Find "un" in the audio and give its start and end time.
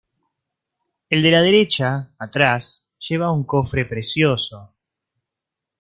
3.31-3.43